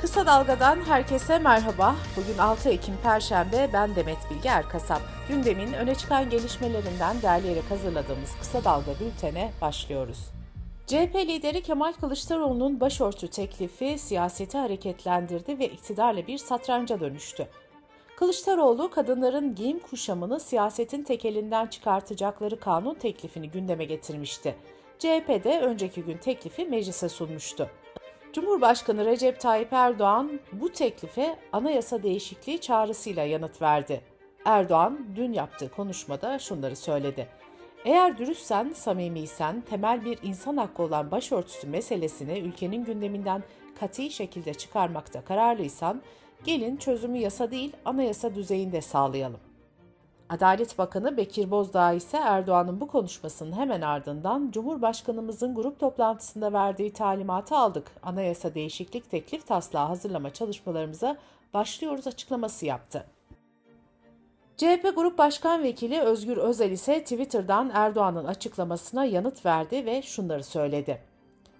Kısa 0.00 0.26
Dalga'dan 0.26 0.76
herkese 0.76 1.38
merhaba. 1.38 1.96
Bugün 2.16 2.38
6 2.38 2.68
Ekim 2.70 2.94
Perşembe, 3.02 3.70
ben 3.72 3.94
Demet 3.94 4.18
Bilge 4.30 4.48
Erkasap. 4.48 5.00
Gündemin 5.28 5.72
öne 5.72 5.94
çıkan 5.94 6.30
gelişmelerinden 6.30 7.22
derleyerek 7.22 7.70
hazırladığımız 7.70 8.30
Kısa 8.40 8.64
Dalga 8.64 8.90
bültene 9.00 9.52
başlıyoruz. 9.60 10.18
CHP 10.86 11.14
lideri 11.14 11.62
Kemal 11.62 11.92
Kılıçdaroğlu'nun 11.92 12.80
başörtü 12.80 13.28
teklifi 13.28 13.98
siyaseti 13.98 14.58
hareketlendirdi 14.58 15.58
ve 15.58 15.68
iktidarla 15.68 16.26
bir 16.26 16.38
satranca 16.38 17.00
dönüştü. 17.00 17.48
Kılıçdaroğlu 18.16 18.90
kadınların 18.90 19.54
giyim 19.54 19.78
kuşamını 19.78 20.40
siyasetin 20.40 21.02
tekelinden 21.02 21.66
çıkartacakları 21.66 22.60
kanun 22.60 22.94
teklifini 22.94 23.50
gündeme 23.50 23.84
getirmişti. 23.84 24.56
CHP 24.98 25.44
de 25.44 25.60
önceki 25.60 26.02
gün 26.02 26.16
teklifi 26.16 26.64
meclise 26.64 27.08
sunmuştu. 27.08 27.70
Cumhurbaşkanı 28.32 29.04
Recep 29.04 29.40
Tayyip 29.40 29.72
Erdoğan 29.72 30.40
bu 30.52 30.72
teklife 30.72 31.36
anayasa 31.52 32.02
değişikliği 32.02 32.60
çağrısıyla 32.60 33.24
yanıt 33.24 33.62
verdi. 33.62 34.00
Erdoğan 34.44 35.06
dün 35.16 35.32
yaptığı 35.32 35.70
konuşmada 35.70 36.38
şunları 36.38 36.76
söyledi. 36.76 37.28
Eğer 37.84 38.18
dürüstsen, 38.18 38.72
samimiysen, 38.74 39.60
temel 39.60 40.04
bir 40.04 40.18
insan 40.22 40.56
hakkı 40.56 40.82
olan 40.82 41.10
başörtüsü 41.10 41.68
meselesini 41.68 42.38
ülkenin 42.38 42.84
gündeminden 42.84 43.42
katı 43.80 44.10
şekilde 44.10 44.54
çıkarmakta 44.54 45.24
kararlıysan, 45.24 46.02
gelin 46.44 46.76
çözümü 46.76 47.18
yasa 47.18 47.50
değil 47.50 47.72
anayasa 47.84 48.34
düzeyinde 48.34 48.80
sağlayalım. 48.80 49.40
Adalet 50.30 50.78
Bakanı 50.78 51.16
Bekir 51.16 51.50
Bozdağ 51.50 51.92
ise 51.92 52.16
Erdoğan'ın 52.16 52.80
bu 52.80 52.88
konuşmasının 52.88 53.52
hemen 53.52 53.80
ardından 53.80 54.50
Cumhurbaşkanımızın 54.50 55.54
grup 55.54 55.80
toplantısında 55.80 56.52
verdiği 56.52 56.92
talimatı 56.92 57.56
aldık. 57.56 57.90
Anayasa 58.02 58.54
değişiklik 58.54 59.10
teklif 59.10 59.46
taslağı 59.46 59.86
hazırlama 59.86 60.32
çalışmalarımıza 60.32 61.16
başlıyoruz 61.54 62.06
açıklaması 62.06 62.66
yaptı. 62.66 63.06
CHP 64.56 64.92
Grup 64.96 65.18
Başkan 65.18 65.62
Vekili 65.62 66.00
Özgür 66.00 66.36
Özel 66.36 66.70
ise 66.70 67.02
Twitter'dan 67.02 67.70
Erdoğan'ın 67.74 68.24
açıklamasına 68.24 69.04
yanıt 69.04 69.46
verdi 69.46 69.86
ve 69.86 70.02
şunları 70.02 70.44
söyledi. 70.44 71.02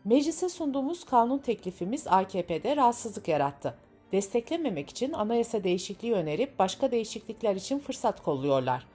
Meclise 0.04 0.48
sunduğumuz 0.48 1.04
kanun 1.04 1.38
teklifimiz 1.38 2.06
AKP'de 2.06 2.76
rahatsızlık 2.76 3.28
yarattı 3.28 3.74
desteklememek 4.12 4.90
için 4.90 5.12
anayasa 5.12 5.64
değişikliği 5.64 6.12
önerip 6.12 6.58
başka 6.58 6.90
değişiklikler 6.90 7.56
için 7.56 7.78
fırsat 7.78 8.22
kolluyorlar. 8.22 8.86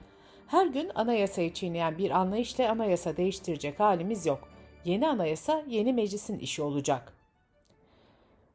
Her 0.46 0.66
gün 0.66 0.90
anayasayı 0.94 1.52
çiğneyen 1.52 1.98
bir 1.98 2.10
anlayışla 2.10 2.70
anayasa 2.70 3.16
değiştirecek 3.16 3.80
halimiz 3.80 4.26
yok. 4.26 4.48
Yeni 4.84 5.08
anayasa 5.08 5.62
yeni 5.68 5.92
meclisin 5.92 6.38
işi 6.38 6.62
olacak. 6.62 7.12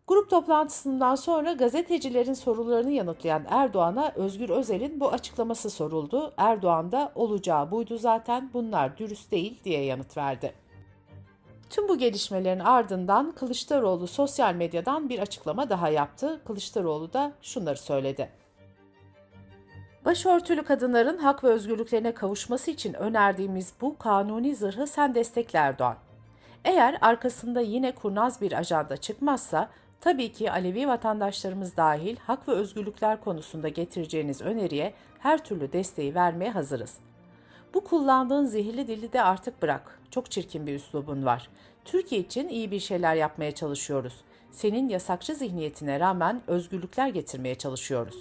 Grup 0.07 0.29
toplantısından 0.29 1.15
sonra 1.15 1.53
gazetecilerin 1.53 2.33
sorularını 2.33 2.91
yanıtlayan 2.91 3.45
Erdoğan'a 3.49 4.11
Özgür 4.15 4.49
Özel'in 4.49 4.99
bu 4.99 5.09
açıklaması 5.11 5.69
soruldu. 5.69 6.33
Erdoğan 6.37 6.91
da 6.91 7.11
olacağı 7.15 7.71
buydu 7.71 7.97
zaten 7.97 8.49
bunlar 8.53 8.97
dürüst 8.97 9.31
değil 9.31 9.59
diye 9.63 9.83
yanıt 9.83 10.17
verdi. 10.17 10.53
Tüm 11.71 11.89
bu 11.89 11.97
gelişmelerin 11.97 12.59
ardından 12.59 13.31
Kılıçdaroğlu 13.31 14.07
sosyal 14.07 14.53
medyadan 14.53 15.09
bir 15.09 15.19
açıklama 15.19 15.69
daha 15.69 15.89
yaptı. 15.89 16.41
Kılıçdaroğlu 16.47 17.13
da 17.13 17.31
şunları 17.41 17.77
söyledi. 17.77 18.29
Başörtülü 20.05 20.63
kadınların 20.63 21.17
hak 21.17 21.43
ve 21.43 21.47
özgürlüklerine 21.47 22.13
kavuşması 22.13 22.71
için 22.71 22.93
önerdiğimiz 22.93 23.73
bu 23.81 23.97
kanuni 23.97 24.55
zırhı 24.55 24.87
sen 24.87 25.15
destekle 25.15 25.59
Erdoğan. 25.59 25.95
Eğer 26.65 26.97
arkasında 27.01 27.61
yine 27.61 27.95
kurnaz 27.95 28.41
bir 28.41 28.51
ajanda 28.51 28.97
çıkmazsa 28.97 29.69
tabii 30.01 30.31
ki 30.31 30.51
Alevi 30.51 30.87
vatandaşlarımız 30.87 31.77
dahil 31.77 32.17
hak 32.17 32.47
ve 32.47 32.51
özgürlükler 32.51 33.21
konusunda 33.21 33.67
getireceğiniz 33.67 34.41
öneriye 34.41 34.93
her 35.19 35.43
türlü 35.43 35.73
desteği 35.73 36.15
vermeye 36.15 36.51
hazırız.'' 36.51 37.11
Bu 37.73 37.83
kullandığın 37.83 38.45
zehirli 38.45 38.87
dili 38.87 39.13
de 39.13 39.23
artık 39.23 39.61
bırak. 39.61 40.00
Çok 40.11 40.31
çirkin 40.31 40.67
bir 40.67 40.75
üslubun 40.75 41.25
var. 41.25 41.49
Türkiye 41.85 42.21
için 42.21 42.49
iyi 42.49 42.71
bir 42.71 42.79
şeyler 42.79 43.15
yapmaya 43.15 43.51
çalışıyoruz. 43.51 44.13
Senin 44.51 44.89
yasakçı 44.89 45.35
zihniyetine 45.35 45.99
rağmen 45.99 46.41
özgürlükler 46.47 47.07
getirmeye 47.07 47.55
çalışıyoruz. 47.55 48.15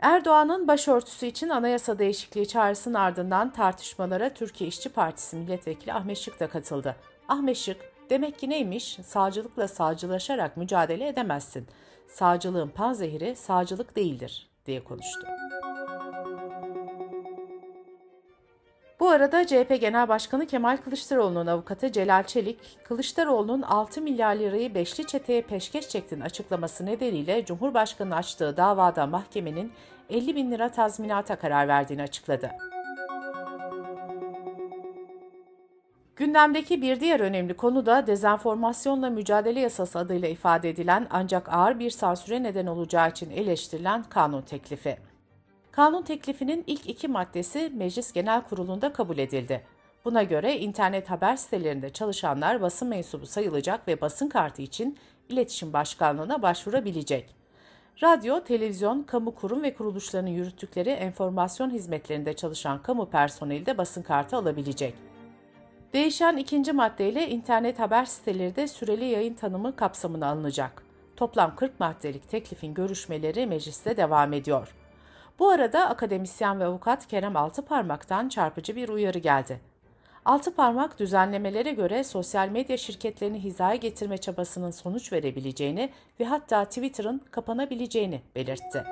Erdoğan'ın 0.00 0.68
başörtüsü 0.68 1.26
için 1.26 1.48
anayasa 1.48 1.98
değişikliği 1.98 2.48
çağrısının 2.48 2.94
ardından 2.94 3.52
tartışmalara 3.52 4.34
Türkiye 4.34 4.68
İşçi 4.68 4.88
Partisi 4.88 5.36
milletvekili 5.36 5.92
Ahmet 5.92 6.18
Şık 6.18 6.40
da 6.40 6.48
katıldı. 6.48 6.96
Ahmet 7.28 7.56
Şık, 7.56 7.76
demek 8.10 8.38
ki 8.38 8.50
neymiş? 8.50 8.98
Sağcılıkla 9.04 9.68
sağcılaşarak 9.68 10.56
mücadele 10.56 11.08
edemezsin. 11.08 11.66
Sağcılığın 12.08 12.68
panzehiri 12.68 13.36
sağcılık 13.36 13.96
değildir 13.96 14.50
diye 14.66 14.84
konuştu. 14.84 15.26
Arada 19.20 19.46
CHP 19.46 19.80
Genel 19.80 20.08
Başkanı 20.08 20.46
Kemal 20.46 20.76
Kılıçdaroğlu'nun 20.76 21.46
avukatı 21.46 21.92
Celal 21.92 22.22
Çelik, 22.22 22.58
Kılıçdaroğlu'nun 22.84 23.62
6 23.62 24.02
milyar 24.02 24.36
lirayı 24.36 24.74
beşli 24.74 25.06
çeteye 25.06 25.42
peşkeş 25.42 25.88
çektiğini 25.88 26.24
açıklaması 26.24 26.86
nedeniyle 26.86 27.44
Cumhurbaşkanı 27.44 28.16
açtığı 28.16 28.56
davada 28.56 29.06
mahkemenin 29.06 29.72
50 30.10 30.36
bin 30.36 30.50
lira 30.50 30.68
tazminata 30.68 31.36
karar 31.36 31.68
verdiğini 31.68 32.02
açıkladı. 32.02 32.50
Gündemdeki 36.16 36.82
bir 36.82 37.00
diğer 37.00 37.20
önemli 37.20 37.54
konu 37.54 37.86
da 37.86 38.06
dezenformasyonla 38.06 39.10
mücadele 39.10 39.60
yasası 39.60 39.98
adıyla 39.98 40.28
ifade 40.28 40.70
edilen 40.70 41.06
ancak 41.10 41.52
ağır 41.52 41.78
bir 41.78 41.90
sansüre 41.90 42.42
neden 42.42 42.66
olacağı 42.66 43.10
için 43.10 43.30
eleştirilen 43.30 44.02
kanun 44.02 44.42
teklifi. 44.42 45.09
Kanun 45.72 46.02
teklifinin 46.02 46.64
ilk 46.66 46.88
iki 46.88 47.08
maddesi 47.08 47.72
Meclis 47.74 48.12
Genel 48.12 48.42
Kurulu'nda 48.42 48.92
kabul 48.92 49.18
edildi. 49.18 49.64
Buna 50.04 50.22
göre 50.22 50.58
internet 50.58 51.10
haber 51.10 51.36
sitelerinde 51.36 51.90
çalışanlar 51.90 52.62
basın 52.62 52.88
mensubu 52.88 53.26
sayılacak 53.26 53.88
ve 53.88 54.00
basın 54.00 54.28
kartı 54.28 54.62
için 54.62 54.98
iletişim 55.28 55.72
başkanlığına 55.72 56.42
başvurabilecek. 56.42 57.34
Radyo, 58.02 58.44
televizyon, 58.44 59.02
kamu 59.02 59.34
kurum 59.34 59.62
ve 59.62 59.74
kuruluşlarının 59.74 60.30
yürüttükleri 60.30 60.90
enformasyon 60.90 61.70
hizmetlerinde 61.70 62.32
çalışan 62.36 62.82
kamu 62.82 63.10
personeli 63.10 63.66
de 63.66 63.78
basın 63.78 64.02
kartı 64.02 64.36
alabilecek. 64.36 64.94
Değişen 65.92 66.36
ikinci 66.36 66.72
maddeyle 66.72 67.28
internet 67.28 67.78
haber 67.78 68.04
siteleri 68.04 68.56
de 68.56 68.68
süreli 68.68 69.04
yayın 69.04 69.34
tanımı 69.34 69.76
kapsamına 69.76 70.26
alınacak. 70.26 70.82
Toplam 71.16 71.56
40 71.56 71.80
maddelik 71.80 72.28
teklifin 72.28 72.74
görüşmeleri 72.74 73.46
mecliste 73.46 73.96
devam 73.96 74.32
ediyor. 74.32 74.74
Bu 75.40 75.50
arada 75.50 75.88
akademisyen 75.88 76.60
ve 76.60 76.64
avukat 76.64 77.06
Kerem 77.06 77.36
Altıparmak'tan 77.36 78.28
çarpıcı 78.28 78.76
bir 78.76 78.88
uyarı 78.88 79.18
geldi. 79.18 79.60
Altıparmak 80.24 80.98
düzenlemelere 80.98 81.72
göre 81.72 82.04
sosyal 82.04 82.48
medya 82.48 82.76
şirketlerini 82.76 83.42
hizaya 83.42 83.74
getirme 83.74 84.18
çabasının 84.18 84.70
sonuç 84.70 85.12
verebileceğini 85.12 85.90
ve 86.20 86.24
hatta 86.24 86.64
Twitter'ın 86.64 87.22
kapanabileceğini 87.30 88.22
belirtti. 88.34 88.84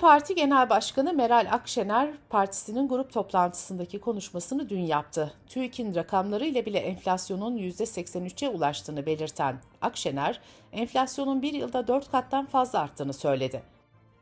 Parti 0.00 0.34
Genel 0.34 0.70
Başkanı 0.70 1.12
Meral 1.12 1.46
Akşener, 1.50 2.10
partisinin 2.28 2.88
grup 2.88 3.12
toplantısındaki 3.12 4.00
konuşmasını 4.00 4.68
dün 4.68 4.80
yaptı. 4.80 5.32
TÜİK'in 5.48 5.94
rakamları 5.94 6.46
ile 6.46 6.66
bile 6.66 6.78
enflasyonun 6.78 7.58
%83'e 7.58 8.48
ulaştığını 8.48 9.06
belirten 9.06 9.56
Akşener, 9.80 10.40
enflasyonun 10.72 11.42
bir 11.42 11.52
yılda 11.52 11.88
4 11.88 12.10
kattan 12.10 12.46
fazla 12.46 12.78
arttığını 12.78 13.12
söyledi. 13.12 13.62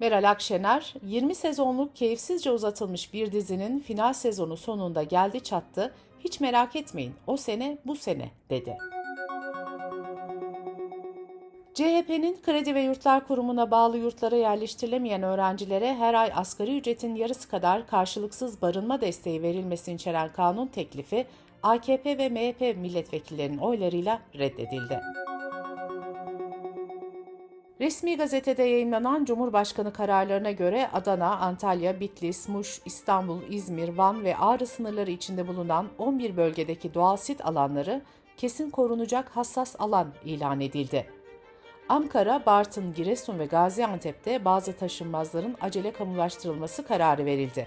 Meral 0.01 0.31
Akşener, 0.31 0.95
20 1.03 1.35
sezonluk 1.35 1.97
keyifsizce 1.97 2.51
uzatılmış 2.51 3.13
bir 3.13 3.33
dizinin 3.33 3.81
final 3.81 4.13
sezonu 4.13 4.57
sonunda 4.57 5.03
geldi 5.03 5.41
çattı, 5.41 5.95
hiç 6.21 6.41
merak 6.41 6.77
etmeyin 6.77 7.15
o 7.27 7.37
sene 7.37 7.79
bu 7.87 7.97
sene 7.97 8.31
dedi. 8.51 8.77
CHP'nin 11.79 12.37
Kredi 12.43 12.75
ve 12.75 12.81
Yurtlar 12.81 13.27
Kurumu'na 13.27 13.71
bağlı 13.71 13.99
yurtlara 13.99 14.37
yerleştirilemeyen 14.37 15.23
öğrencilere 15.23 15.95
her 15.95 16.15
ay 16.15 16.33
asgari 16.35 16.79
ücretin 16.79 17.15
yarısı 17.15 17.49
kadar 17.49 17.87
karşılıksız 17.87 18.63
barınma 18.63 19.01
desteği 19.01 19.43
verilmesini 19.43 19.95
içeren 19.95 20.33
kanun 20.33 20.67
teklifi 20.67 21.27
AKP 21.63 22.19
ve 22.19 22.29
MHP 22.29 22.77
milletvekillerinin 22.77 23.59
oylarıyla 23.59 24.21
reddedildi. 24.39 25.01
Resmi 27.81 28.17
gazetede 28.17 28.63
yayınlanan 28.63 29.25
Cumhurbaşkanı 29.25 29.93
kararlarına 29.93 30.51
göre 30.51 30.89
Adana, 30.93 31.37
Antalya, 31.37 32.01
Bitlis, 32.01 32.49
Muş, 32.49 32.81
İstanbul, 32.85 33.43
İzmir, 33.51 33.89
Van 33.89 34.25
ve 34.25 34.37
Ağrı 34.37 34.67
sınırları 34.67 35.11
içinde 35.11 35.49
bulunan 35.49 35.87
11 35.99 36.37
bölgedeki 36.37 36.95
doğal 36.95 37.17
sit 37.17 37.47
alanları 37.47 38.03
kesin 38.37 38.71
korunacak 38.71 39.29
hassas 39.29 39.77
alan 39.79 40.09
ilan 40.25 40.61
edildi. 40.61 41.18
Ankara, 41.89 42.47
Bartın, 42.47 42.93
Giresun 42.93 43.39
ve 43.39 43.47
Gaziantep'te 43.47 44.45
bazı 44.45 44.73
taşınmazların 44.73 45.57
acele 45.61 45.93
kamulaştırılması 45.93 46.87
kararı 46.87 47.25
verildi. 47.25 47.67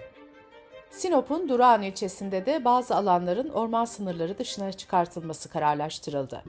Sinop'un 0.91 1.49
Durağan 1.49 1.81
ilçesinde 1.81 2.45
de 2.45 2.65
bazı 2.65 2.95
alanların 2.95 3.49
orman 3.49 3.85
sınırları 3.85 4.37
dışına 4.37 4.71
çıkartılması 4.71 5.49
kararlaştırıldı. 5.49 6.43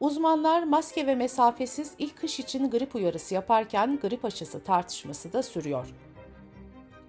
Uzmanlar 0.00 0.62
maske 0.62 1.06
ve 1.06 1.14
mesafesiz 1.14 1.92
ilk 1.98 2.16
kış 2.20 2.40
için 2.40 2.70
grip 2.70 2.94
uyarısı 2.94 3.34
yaparken 3.34 3.98
grip 4.02 4.24
aşısı 4.24 4.64
tartışması 4.64 5.32
da 5.32 5.42
sürüyor. 5.42 5.86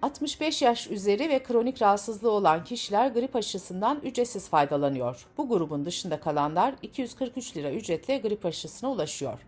65 0.01 0.61
yaş 0.61 0.91
üzeri 0.91 1.29
ve 1.29 1.43
kronik 1.43 1.81
rahatsızlığı 1.81 2.31
olan 2.31 2.63
kişiler 2.63 3.07
grip 3.07 3.35
aşısından 3.35 3.99
ücretsiz 4.03 4.49
faydalanıyor. 4.49 5.27
Bu 5.37 5.49
grubun 5.49 5.85
dışında 5.85 6.19
kalanlar 6.19 6.75
243 6.81 7.57
lira 7.57 7.71
ücretle 7.71 8.17
grip 8.17 8.45
aşısına 8.45 8.91
ulaşıyor. 8.91 9.39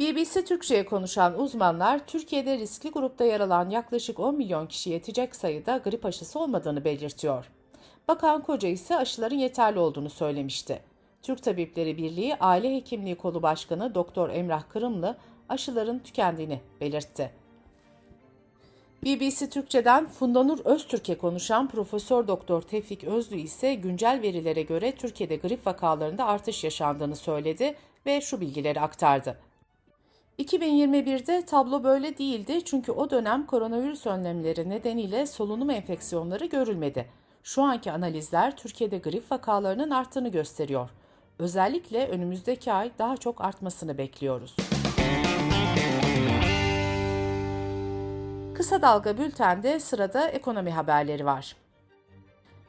BBC 0.00 0.44
Türkçe'ye 0.44 0.84
konuşan 0.84 1.40
uzmanlar, 1.40 2.06
Türkiye'de 2.06 2.58
riskli 2.58 2.90
grupta 2.90 3.24
yer 3.24 3.40
alan 3.40 3.70
yaklaşık 3.70 4.20
10 4.20 4.36
milyon 4.36 4.66
kişi 4.66 4.90
yetecek 4.90 5.36
sayıda 5.36 5.76
grip 5.76 6.04
aşısı 6.04 6.38
olmadığını 6.38 6.84
belirtiyor. 6.84 7.50
Bakan 8.08 8.42
Koca 8.42 8.68
ise 8.68 8.96
aşıların 8.96 9.36
yeterli 9.36 9.78
olduğunu 9.78 10.10
söylemişti. 10.10 10.82
Türk 11.22 11.42
Tabipleri 11.42 11.96
Birliği 11.96 12.36
Aile 12.36 12.76
Hekimliği 12.76 13.14
Kolu 13.14 13.42
Başkanı 13.42 13.94
Doktor 13.94 14.30
Emrah 14.30 14.62
Kırımlı 14.68 15.16
aşıların 15.48 15.98
tükendiğini 15.98 16.60
belirtti. 16.80 17.41
BBC 19.04 19.50
Türkçe'den 19.50 20.06
Fundanur 20.06 20.58
Öztürk'e 20.64 21.18
konuşan 21.18 21.68
Profesör 21.68 22.28
Doktor 22.28 22.62
Tevfik 22.62 23.04
Özlü 23.04 23.36
ise 23.36 23.74
güncel 23.74 24.22
verilere 24.22 24.62
göre 24.62 24.92
Türkiye'de 24.92 25.36
grip 25.36 25.66
vakalarında 25.66 26.26
artış 26.26 26.64
yaşandığını 26.64 27.16
söyledi 27.16 27.74
ve 28.06 28.20
şu 28.20 28.40
bilgileri 28.40 28.80
aktardı. 28.80 29.38
2021'de 30.38 31.44
tablo 31.44 31.84
böyle 31.84 32.18
değildi 32.18 32.64
çünkü 32.64 32.92
o 32.92 33.10
dönem 33.10 33.46
koronavirüs 33.46 34.06
önlemleri 34.06 34.68
nedeniyle 34.68 35.26
solunum 35.26 35.70
enfeksiyonları 35.70 36.46
görülmedi. 36.46 37.08
Şu 37.42 37.62
anki 37.62 37.92
analizler 37.92 38.56
Türkiye'de 38.56 38.98
grip 38.98 39.32
vakalarının 39.32 39.90
arttığını 39.90 40.28
gösteriyor. 40.28 40.90
Özellikle 41.38 42.08
önümüzdeki 42.08 42.72
ay 42.72 42.90
daha 42.98 43.16
çok 43.16 43.40
artmasını 43.40 43.98
bekliyoruz. 43.98 44.56
Kısa 48.54 48.82
Dalga 48.82 49.18
Bülten'de 49.18 49.80
sırada 49.80 50.28
ekonomi 50.28 50.70
haberleri 50.70 51.26
var. 51.26 51.56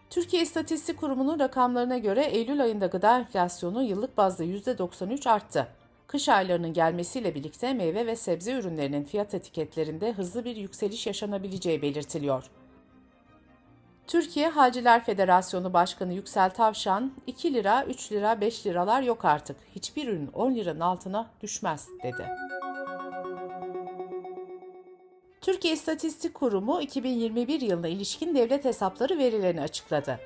Türkiye 0.09 0.41
İstatistik 0.41 0.99
Kurumu'nun 0.99 1.39
rakamlarına 1.39 1.97
göre 1.97 2.23
Eylül 2.23 2.63
ayında 2.63 2.87
gıda 2.87 3.19
enflasyonu 3.19 3.83
yıllık 3.83 4.17
bazda 4.17 4.43
%93 4.43 5.29
arttı. 5.29 5.67
Kış 6.07 6.29
aylarının 6.29 6.73
gelmesiyle 6.73 7.35
birlikte 7.35 7.73
meyve 7.73 8.05
ve 8.05 8.15
sebze 8.15 8.53
ürünlerinin 8.53 9.03
fiyat 9.03 9.33
etiketlerinde 9.33 10.13
hızlı 10.13 10.45
bir 10.45 10.55
yükseliş 10.55 11.07
yaşanabileceği 11.07 11.81
belirtiliyor. 11.81 12.43
Türkiye 14.07 14.49
Halciler 14.49 15.03
Federasyonu 15.03 15.73
Başkanı 15.73 16.13
Yüksel 16.13 16.49
Tavşan, 16.49 17.11
2 17.27 17.53
lira, 17.53 17.85
3 17.85 18.11
lira, 18.11 18.41
5 18.41 18.65
liralar 18.65 19.01
yok 19.01 19.25
artık. 19.25 19.57
Hiçbir 19.75 20.07
ürün 20.07 20.27
10 20.27 20.55
liranın 20.55 20.79
altına 20.79 21.29
düşmez, 21.41 21.87
dedi. 22.03 22.27
Türkiye 25.43 25.73
İstatistik 25.73 26.33
Kurumu 26.33 26.81
2021 26.81 27.61
yılına 27.61 27.87
ilişkin 27.87 28.35
devlet 28.35 28.65
hesapları 28.65 29.17
verilerini 29.17 29.61
açıkladı. 29.61 30.19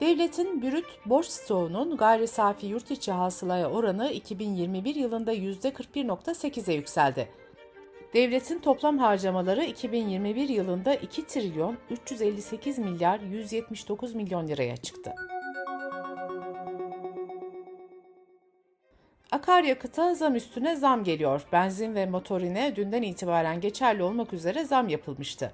Devletin 0.00 0.62
brüt 0.62 0.86
borç 1.06 1.26
stoğunun 1.26 1.96
gayri 1.96 2.26
safi 2.26 2.66
yurt 2.66 2.90
içi 2.90 3.12
hasılaya 3.12 3.70
oranı 3.70 4.10
2021 4.10 4.94
yılında 4.94 5.34
%41.8'e 5.34 6.74
yükseldi. 6.74 7.28
Devletin 8.14 8.58
toplam 8.58 8.98
harcamaları 8.98 9.64
2021 9.64 10.48
yılında 10.48 10.94
2 10.94 11.26
trilyon 11.26 11.78
358 11.90 12.78
milyar 12.78 13.20
179 13.20 14.14
milyon 14.14 14.48
liraya 14.48 14.76
çıktı. 14.76 15.14
Akaryakıta 19.48 20.14
zam 20.14 20.34
üstüne 20.34 20.76
zam 20.76 21.04
geliyor. 21.04 21.42
Benzin 21.52 21.94
ve 21.94 22.06
motorine 22.06 22.76
dünden 22.76 23.02
itibaren 23.02 23.60
geçerli 23.60 24.02
olmak 24.02 24.32
üzere 24.32 24.64
zam 24.64 24.88
yapılmıştı. 24.88 25.52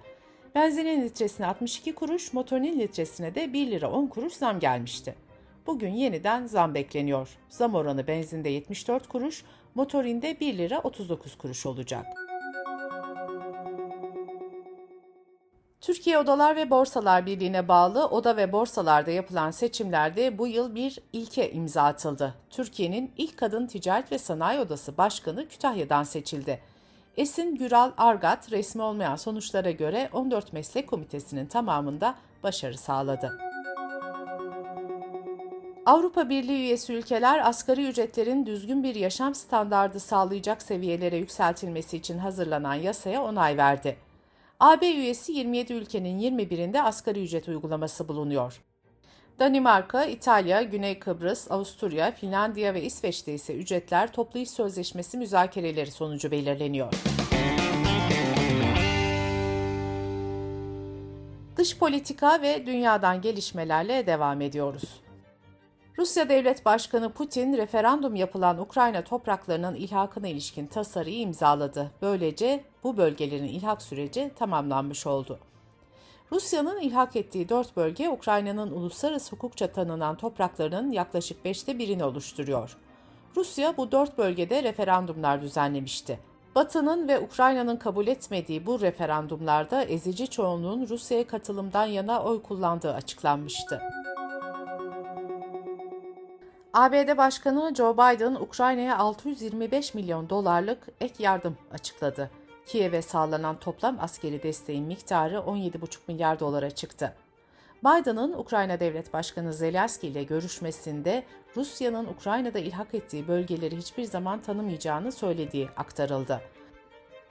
Benzinin 0.55 1.03
litresine 1.03 1.47
62 1.47 1.95
kuruş, 1.95 2.33
motorinin 2.33 2.79
litresine 2.79 3.35
de 3.35 3.53
1 3.53 3.71
lira 3.71 3.91
10 3.91 4.07
kuruş 4.07 4.33
zam 4.33 4.61
gelmişti. 4.61 5.15
Bugün 5.67 5.91
yeniden 5.91 6.47
zam 6.47 6.75
bekleniyor. 6.75 7.29
Zam 7.49 7.75
oranı 7.75 8.07
benzinde 8.07 8.49
74 8.49 9.09
kuruş, 9.09 9.45
motorinde 9.75 10.41
1 10.41 10.59
lira 10.59 10.81
39 10.81 11.39
kuruş 11.39 11.67
olacak. 11.67 12.07
Türkiye 15.85 16.19
Odalar 16.19 16.57
ve 16.57 16.71
Borsalar 16.71 17.27
Birliği'ne 17.27 17.69
bağlı 17.69 18.07
oda 18.07 18.37
ve 18.37 18.53
borsalarda 18.53 19.11
yapılan 19.11 19.51
seçimlerde 19.51 20.39
bu 20.39 20.47
yıl 20.47 20.75
bir 20.75 20.99
ilke 21.13 21.53
imza 21.53 21.83
atıldı. 21.83 22.35
Türkiye'nin 22.51 23.13
ilk 23.17 23.37
kadın 23.37 23.67
ticaret 23.67 24.13
ve 24.13 24.19
sanayi 24.19 24.61
odası 24.61 24.97
başkanı 24.97 25.49
Kütahya'dan 25.49 26.03
seçildi. 26.03 26.61
Esin 27.17 27.55
Güral 27.57 27.91
Argat 27.97 28.53
resmi 28.53 28.83
olmayan 28.83 29.17
sonuçlara 29.17 29.71
göre 29.71 30.09
14 30.13 30.53
meslek 30.53 30.89
komitesinin 30.89 31.47
tamamında 31.47 32.15
başarı 32.43 32.79
sağladı. 32.79 33.39
Avrupa 35.87 36.29
Birliği 36.29 36.59
üyesi 36.59 36.93
ülkeler 36.93 37.49
asgari 37.49 37.89
ücretlerin 37.89 38.47
düzgün 38.47 38.83
bir 38.83 38.95
yaşam 38.95 39.35
standardı 39.35 40.01
sağlayacak 40.01 40.63
seviyelere 40.63 41.17
yükseltilmesi 41.17 41.97
için 41.97 42.19
hazırlanan 42.19 42.75
yasaya 42.75 43.23
onay 43.23 43.57
verdi. 43.57 43.97
AB 44.61 44.87
üyesi 44.87 45.33
27 45.33 45.73
ülkenin 45.73 46.19
21'inde 46.19 46.83
asgari 46.83 47.23
ücret 47.23 47.49
uygulaması 47.49 48.09
bulunuyor. 48.09 48.63
Danimarka, 49.39 50.05
İtalya, 50.05 50.63
Güney 50.63 50.99
Kıbrıs, 50.99 51.51
Avusturya, 51.51 52.13
Finlandiya 52.13 52.75
ve 52.75 52.83
İsveç'te 52.83 53.35
ise 53.35 53.55
ücretler 53.55 54.13
toplu 54.13 54.41
iş 54.41 54.51
sözleşmesi 54.51 55.19
müzakereleri 55.19 55.91
sonucu 55.91 56.31
belirleniyor. 56.31 56.93
Dış 61.57 61.79
politika 61.79 62.43
ve 62.43 62.67
dünyadan 62.67 63.21
gelişmelerle 63.21 64.07
devam 64.07 64.41
ediyoruz. 64.41 65.04
Rusya 65.99 66.29
Devlet 66.29 66.65
Başkanı 66.65 67.13
Putin, 67.13 67.57
referandum 67.57 68.15
yapılan 68.15 68.59
Ukrayna 68.59 69.05
topraklarının 69.05 69.75
ilhakına 69.75 70.29
ilişkin 70.29 70.67
tasarıyı 70.67 71.19
imzaladı. 71.19 71.91
Böylece 72.03 72.65
bu 72.85 72.97
bölgelerin 72.97 73.45
ilhak 73.45 73.83
süreci 73.83 74.31
tamamlanmış 74.37 75.07
oldu. 75.07 75.39
Rusya'nın 76.33 76.81
ilhak 76.81 77.17
ettiği 77.17 77.49
dört 77.49 77.77
bölge 77.77 78.09
Ukrayna'nın 78.09 78.71
uluslararası 78.71 79.37
hukukça 79.37 79.67
tanınan 79.73 80.17
topraklarının 80.17 80.93
yaklaşık 80.93 81.45
beşte 81.45 81.79
birini 81.79 82.05
oluşturuyor. 82.05 82.77
Rusya 83.37 83.77
bu 83.77 83.93
dört 83.93 84.19
bölgede 84.19 84.63
referandumlar 84.63 85.43
düzenlemişti. 85.43 86.19
Batı'nın 86.55 87.09
ve 87.09 87.19
Ukrayna'nın 87.19 87.77
kabul 87.77 88.07
etmediği 88.07 88.67
bu 88.67 88.81
referandumlarda 88.81 89.85
ezici 89.85 90.29
çoğunluğun 90.29 90.89
Rusya'ya 90.89 91.27
katılımdan 91.27 91.87
yana 91.87 92.23
oy 92.23 92.43
kullandığı 92.43 92.95
açıklanmıştı. 92.95 93.81
ABD 96.75 97.17
Başkanı 97.17 97.75
Joe 97.75 97.95
Biden 97.95 98.35
Ukrayna'ya 98.35 98.99
625 98.99 99.95
milyon 99.95 100.31
dolarlık 100.31 100.79
ek 101.01 101.15
yardım 101.19 101.57
açıkladı. 101.73 102.31
Kiev'e 102.67 103.03
sağlanan 103.03 103.59
toplam 103.59 103.97
askeri 104.01 104.43
desteğin 104.43 104.85
miktarı 104.85 105.37
17,5 105.37 105.99
milyar 106.09 106.41
dolara 106.41 106.71
çıktı. 106.71 107.15
Biden'ın 107.85 108.33
Ukrayna 108.33 108.81
Devlet 108.81 109.13
Başkanı 109.13 109.53
Zelenski 109.53 110.09
ile 110.09 110.23
görüşmesinde 110.23 111.25
Rusya'nın 111.57 112.07
Ukrayna'da 112.07 112.59
ilhak 112.59 112.95
ettiği 112.95 113.29
bölgeleri 113.29 113.77
hiçbir 113.77 114.05
zaman 114.05 114.41
tanımayacağını 114.41 115.13
söylediği 115.13 115.69
aktarıldı. 115.77 116.41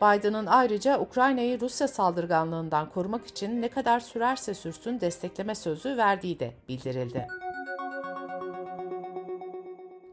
Biden'ın 0.02 0.46
ayrıca 0.46 1.00
Ukrayna'yı 1.00 1.60
Rusya 1.60 1.88
saldırganlığından 1.88 2.90
korumak 2.90 3.28
için 3.28 3.62
ne 3.62 3.68
kadar 3.68 4.00
sürerse 4.00 4.54
sürsün 4.54 5.02
destekleme 5.02 5.56
sözü 5.56 5.98
verdiği 5.98 6.40
de 6.40 6.54
bildirildi. 6.70 7.28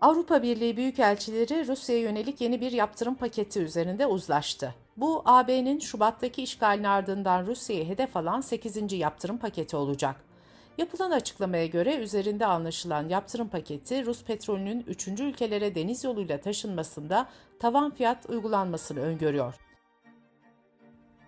Avrupa 0.01 0.43
Birliği 0.43 0.77
Büyükelçileri 0.77 1.69
Rusya'ya 1.69 2.03
yönelik 2.03 2.41
yeni 2.41 2.61
bir 2.61 2.73
yaptırım 2.73 3.15
paketi 3.15 3.61
üzerinde 3.61 4.07
uzlaştı. 4.07 4.75
Bu 4.97 5.23
AB'nin 5.25 5.79
Şubat'taki 5.79 6.43
işgalin 6.43 6.85
ardından 6.85 7.47
Rusya'yı 7.47 7.89
hedef 7.89 8.17
alan 8.17 8.41
8. 8.41 8.93
yaptırım 8.93 9.39
paketi 9.39 9.77
olacak. 9.77 10.17
Yapılan 10.79 11.11
açıklamaya 11.11 11.67
göre 11.67 11.97
üzerinde 11.97 12.47
anlaşılan 12.47 13.09
yaptırım 13.09 13.49
paketi 13.49 14.07
Rus 14.07 14.25
petrolünün 14.25 14.85
3. 14.87 15.09
ülkelere 15.09 15.75
deniz 15.75 16.05
yoluyla 16.05 16.41
taşınmasında 16.41 17.29
tavan 17.59 17.91
fiyat 17.91 18.31
uygulanmasını 18.31 19.01
öngörüyor. 19.01 19.70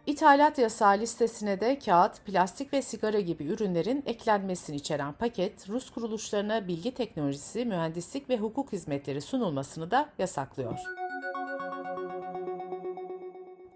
İthalat 0.06 0.58
yasağı 0.58 0.98
listesine 0.98 1.60
de 1.60 1.78
kağıt, 1.78 2.24
plastik 2.24 2.72
ve 2.72 2.82
sigara 2.82 3.20
gibi 3.20 3.44
ürünlerin 3.44 4.02
eklenmesini 4.06 4.76
içeren 4.76 5.12
paket, 5.12 5.68
Rus 5.68 5.90
kuruluşlarına 5.90 6.68
bilgi 6.68 6.94
teknolojisi, 6.94 7.64
mühendislik 7.64 8.28
ve 8.28 8.38
hukuk 8.38 8.72
hizmetleri 8.72 9.20
sunulmasını 9.20 9.90
da 9.90 10.08
yasaklıyor. 10.18 10.78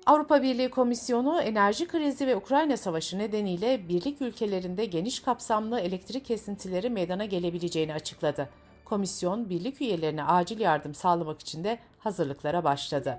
Avrupa 0.07 0.43
Birliği 0.43 0.71
Komisyonu 0.71 1.41
enerji 1.41 1.89
krizi 1.89 2.27
ve 2.27 2.37
Ukrayna 2.37 2.77
Savaşı 2.77 3.19
nedeniyle 3.19 3.89
birlik 3.89 4.23
ülkelerinde 4.23 4.85
geniş 4.85 5.21
kapsamlı 5.21 5.81
elektrik 5.81 6.25
kesintileri 6.25 6.91
meydana 6.91 7.25
gelebileceğini 7.25 7.95
açıkladı. 7.95 8.49
Komisyon, 8.85 9.51
birlik 9.51 9.81
üyelerine 9.81 10.25
acil 10.25 10.61
yardım 10.61 10.95
sağlamak 10.95 11.41
için 11.41 11.65
de 11.65 11.79
hazırlıklara 11.99 12.65
başladı. 12.65 13.17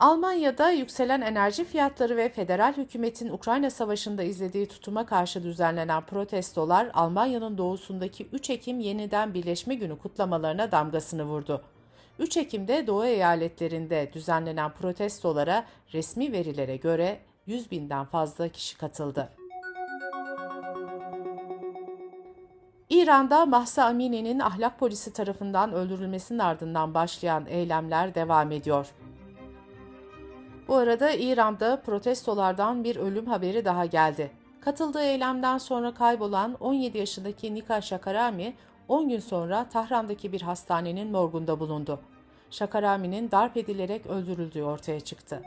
Almanya'da 0.00 0.70
yükselen 0.70 1.20
enerji 1.20 1.64
fiyatları 1.64 2.16
ve 2.16 2.28
federal 2.28 2.72
hükümetin 2.72 3.28
Ukrayna 3.28 3.70
Savaşı'nda 3.70 4.22
izlediği 4.22 4.66
tutuma 4.66 5.06
karşı 5.06 5.42
düzenlenen 5.42 6.02
protestolar 6.02 6.90
Almanya'nın 6.94 7.58
doğusundaki 7.58 8.28
3 8.32 8.50
Ekim 8.50 8.80
yeniden 8.80 9.34
Birleşme 9.34 9.74
Günü 9.74 9.98
kutlamalarına 9.98 10.72
damgasını 10.72 11.24
vurdu. 11.24 11.64
3 12.18 12.36
Ekim'de 12.36 12.86
Doğu 12.86 13.04
eyaletlerinde 13.04 14.10
düzenlenen 14.12 14.70
protestolara 14.70 15.64
resmi 15.92 16.32
verilere 16.32 16.76
göre 16.76 17.20
100 17.46 17.70
binden 17.70 18.04
fazla 18.04 18.48
kişi 18.48 18.78
katıldı. 18.78 19.28
İran'da 22.90 23.46
Mahsa 23.46 23.84
Amini'nin 23.84 24.38
ahlak 24.38 24.78
polisi 24.78 25.12
tarafından 25.12 25.72
öldürülmesinin 25.72 26.38
ardından 26.38 26.94
başlayan 26.94 27.46
eylemler 27.46 28.14
devam 28.14 28.52
ediyor. 28.52 28.86
Bu 30.70 30.76
arada 30.76 31.10
İran'da 31.10 31.80
protestolardan 31.80 32.84
bir 32.84 32.96
ölüm 32.96 33.26
haberi 33.26 33.64
daha 33.64 33.86
geldi. 33.86 34.30
Katıldığı 34.60 35.02
eylemden 35.02 35.58
sonra 35.58 35.94
kaybolan 35.94 36.56
17 36.60 36.98
yaşındaki 36.98 37.54
Nika 37.54 37.80
Shakarami 37.80 38.54
10 38.88 39.08
gün 39.08 39.18
sonra 39.18 39.68
Tahran'daki 39.68 40.32
bir 40.32 40.42
hastanenin 40.42 41.10
morgunda 41.10 41.60
bulundu. 41.60 42.00
Shakarami'nin 42.50 43.30
darp 43.30 43.56
edilerek 43.56 44.06
öldürüldüğü 44.06 44.62
ortaya 44.62 45.00
çıktı. 45.00 45.42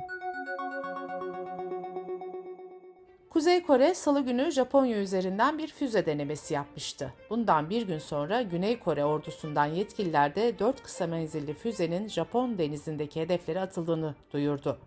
Kuzey 3.30 3.63
Kore 3.63 3.94
salı 3.94 4.22
günü 4.22 4.51
Japonya 4.51 4.98
üzerinden 4.98 5.58
bir 5.58 5.68
füze 5.68 6.06
denemesi 6.06 6.53
yapmıştı. 6.53 7.13
Bundan 7.30 7.70
bir 7.70 7.88
gün 7.88 8.00
sonra 8.00 8.42
Güney 8.42 8.80
Kore 8.80 9.06
ordusundan 9.06 9.65
yetkililer 9.65 10.36
de 10.36 10.60
4 10.60 10.84
kısa 10.84 11.08
menzilli 11.08 11.53
füzenin 11.53 12.08
Japon 12.08 12.58
denizindeki 12.58 13.22
hedeflere 13.22 13.62
atıldığını 13.62 14.15
duyurdu. 14.34 14.80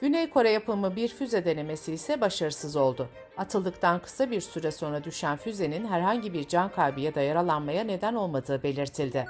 Güney 0.00 0.30
Kore 0.30 0.50
yapımı 0.50 0.96
bir 0.96 1.08
füze 1.08 1.44
denemesi 1.44 1.92
ise 1.92 2.20
başarısız 2.20 2.76
oldu. 2.76 3.08
Atıldıktan 3.36 4.00
kısa 4.00 4.30
bir 4.30 4.40
süre 4.40 4.70
sonra 4.70 5.04
düşen 5.04 5.36
füzenin 5.36 5.86
herhangi 5.86 6.32
bir 6.32 6.48
can 6.48 6.72
kaybı 6.72 7.00
ya 7.00 7.14
da 7.14 7.20
yaralanmaya 7.20 7.84
neden 7.84 8.14
olmadığı 8.14 8.62
belirtildi. 8.62 9.26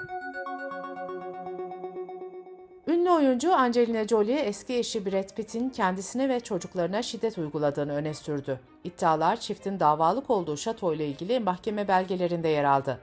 Ünlü 2.87 3.11
oyuncu 3.11 3.55
Angelina 3.55 4.09
Jolie 4.09 4.39
eski 4.39 4.79
eşi 4.79 5.07
Brad 5.07 5.35
Pitt'in 5.37 5.71
kendisine 5.71 6.29
ve 6.29 6.41
çocuklarına 6.41 7.03
şiddet 7.03 7.39
uyguladığını 7.39 7.95
öne 7.95 8.15
sürdü. 8.15 8.61
İddialar 8.85 9.41
çiftin 9.41 9.81
davalık 9.81 10.31
olduğu 10.31 10.57
şato 10.57 10.95
ile 10.95 11.07
ilgili 11.07 11.41
mahkeme 11.41 11.89
belgelerinde 11.89 12.49
yer 12.49 12.65
aldı. 12.65 13.01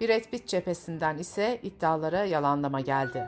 Brad 0.00 0.24
Pitt 0.30 0.48
cephesinden 0.48 1.18
ise 1.18 1.60
iddialara 1.62 2.24
yalanlama 2.24 2.80
geldi. 2.80 3.26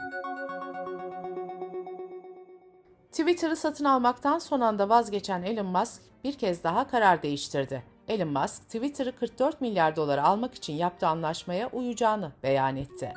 Twitter'ı 3.13 3.57
satın 3.57 3.85
almaktan 3.85 4.39
son 4.39 4.61
anda 4.61 4.89
vazgeçen 4.89 5.43
Elon 5.43 5.67
Musk 5.67 6.03
bir 6.25 6.33
kez 6.33 6.65
daha 6.65 6.87
karar 6.87 7.23
değiştirdi. 7.23 7.83
Elon 8.09 8.29
Musk, 8.29 8.63
Twitter'ı 8.63 9.17
44 9.17 9.61
milyar 9.61 9.97
dolara 9.97 10.25
almak 10.25 10.55
için 10.55 10.73
yaptığı 10.73 11.07
anlaşmaya 11.07 11.71
uyacağını 11.73 12.33
beyan 12.43 12.77
etti. 12.77 13.13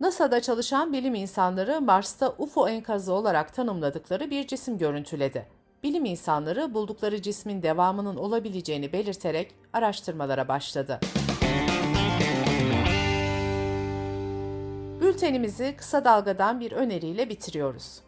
NASA'da 0.00 0.42
çalışan 0.42 0.92
bilim 0.92 1.14
insanları 1.14 1.80
Mars'ta 1.80 2.34
UFO 2.38 2.68
enkazı 2.68 3.12
olarak 3.12 3.54
tanımladıkları 3.54 4.30
bir 4.30 4.46
cisim 4.46 4.78
görüntüledi. 4.78 5.46
Bilim 5.82 6.04
insanları 6.04 6.74
buldukları 6.74 7.22
cismin 7.22 7.62
devamının 7.62 8.16
olabileceğini 8.16 8.92
belirterek 8.92 9.54
araştırmalara 9.72 10.48
başladı. 10.48 11.00
Bültenimizi 15.24 15.74
kısa 15.76 16.04
dalgadan 16.04 16.60
bir 16.60 16.72
öneriyle 16.72 17.28
bitiriyoruz. 17.28 18.00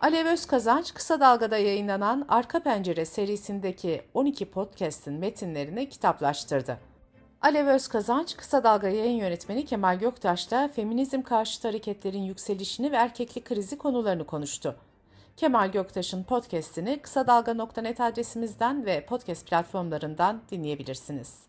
Alev 0.00 0.26
Özkazanç 0.26 0.94
kısa 0.94 1.20
dalgada 1.20 1.58
yayınlanan 1.58 2.26
Arka 2.28 2.60
Pencere 2.60 3.04
serisindeki 3.04 4.02
12 4.14 4.50
podcast'in 4.50 5.14
metinlerini 5.14 5.88
kitaplaştırdı. 5.88 6.78
Alev 7.42 7.66
Özkazanç, 7.66 8.36
Kısa 8.36 8.64
Dalga 8.64 8.88
yayın 8.88 9.16
yönetmeni 9.16 9.64
Kemal 9.64 9.98
Göktaş'ta 9.98 10.68
feminizm 10.68 11.22
karşıtı 11.22 11.68
hareketlerin 11.68 12.22
yükselişini 12.22 12.92
ve 12.92 12.96
erkeklik 12.96 13.44
krizi 13.44 13.78
konularını 13.78 14.26
konuştu. 14.26 14.76
Kemal 15.36 15.72
Göktaş'ın 15.72 16.24
podcast'ini 16.24 16.98
kısa 16.98 17.26
dalga.net 17.26 18.00
adresimizden 18.00 18.86
ve 18.86 19.06
podcast 19.06 19.46
platformlarından 19.46 20.42
dinleyebilirsiniz. 20.50 21.48